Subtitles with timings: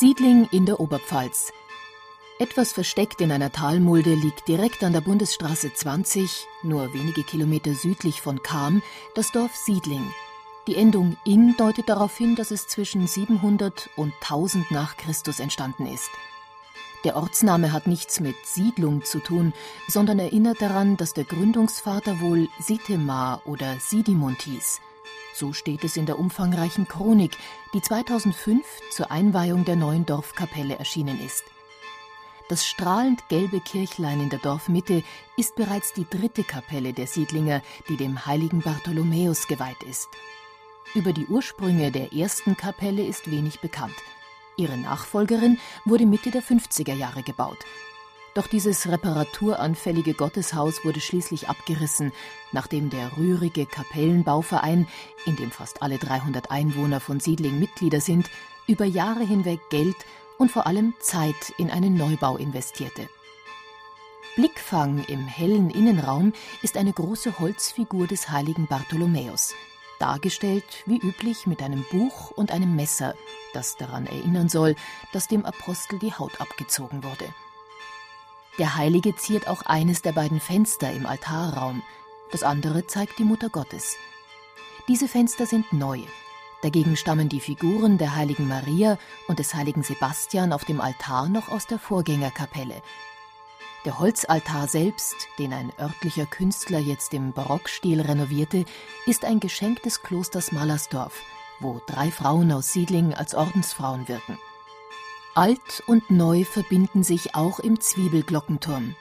[0.00, 1.52] Siedling in der Oberpfalz.
[2.38, 8.22] Etwas versteckt in einer Talmulde liegt direkt an der Bundesstraße 20, nur wenige Kilometer südlich
[8.22, 8.80] von Cham,
[9.14, 10.10] das Dorf Siedling.
[10.66, 15.84] Die Endung in deutet darauf hin, dass es zwischen 700 und 1000 nach Christus entstanden
[15.84, 16.08] ist.
[17.04, 19.52] Der Ortsname hat nichts mit Siedlung zu tun,
[19.86, 24.80] sondern erinnert daran, dass der Gründungsvater wohl Sitemar oder Sidimund hieß.
[25.40, 27.34] So steht es in der umfangreichen Chronik,
[27.72, 31.44] die 2005 zur Einweihung der neuen Dorfkapelle erschienen ist.
[32.50, 35.02] Das strahlend gelbe Kirchlein in der Dorfmitte
[35.38, 40.10] ist bereits die dritte Kapelle der Siedlinger, die dem heiligen Bartholomäus geweiht ist.
[40.94, 43.96] Über die Ursprünge der ersten Kapelle ist wenig bekannt.
[44.58, 47.64] Ihre Nachfolgerin wurde Mitte der 50er Jahre gebaut.
[48.34, 52.12] Doch dieses reparaturanfällige Gotteshaus wurde schließlich abgerissen,
[52.52, 54.86] nachdem der rührige Kapellenbauverein,
[55.26, 58.30] in dem fast alle 300 Einwohner von Siedling Mitglieder sind,
[58.68, 59.96] über Jahre hinweg Geld
[60.38, 63.08] und vor allem Zeit in einen Neubau investierte.
[64.36, 69.54] Blickfang im hellen Innenraum ist eine große Holzfigur des heiligen Bartholomäus,
[69.98, 73.16] dargestellt wie üblich mit einem Buch und einem Messer,
[73.52, 74.76] das daran erinnern soll,
[75.12, 77.26] dass dem Apostel die Haut abgezogen wurde.
[78.60, 81.82] Der Heilige ziert auch eines der beiden Fenster im Altarraum,
[82.30, 83.96] das andere zeigt die Mutter Gottes.
[84.86, 86.00] Diese Fenster sind neu.
[86.60, 91.48] Dagegen stammen die Figuren der heiligen Maria und des heiligen Sebastian auf dem Altar noch
[91.48, 92.82] aus der Vorgängerkapelle.
[93.86, 98.66] Der Holzaltar selbst, den ein örtlicher Künstler jetzt im Barockstil renovierte,
[99.06, 101.22] ist ein Geschenk des Klosters Mallersdorf,
[101.60, 104.36] wo drei Frauen aus Siedling als Ordensfrauen wirken.
[105.34, 108.96] Alt und neu verbinden sich auch im Zwiebelglockenturm.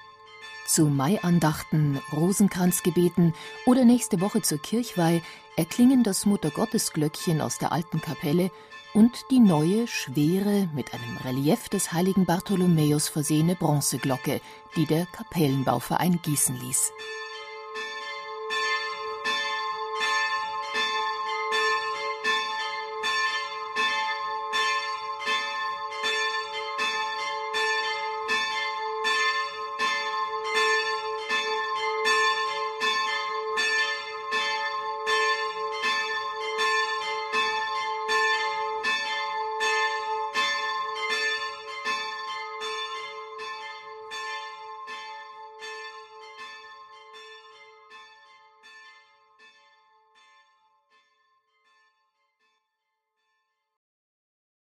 [0.67, 3.34] Zu Maiandachten, Rosenkranzgebeten
[3.66, 5.23] oder nächste Woche zur Kirchweih
[5.57, 8.51] erklingen das Muttergottesglöckchen aus der alten Kapelle
[8.94, 14.39] und die neue, schwere, mit einem Relief des heiligen Bartholomäus versehene Bronzeglocke,
[14.75, 16.91] die der Kapellenbauverein gießen ließ.